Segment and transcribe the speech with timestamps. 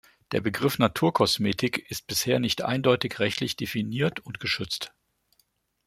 [0.31, 4.93] Der Begriff Naturkosmetik ist bisher nicht eindeutig rechtlich definiert und geschützt.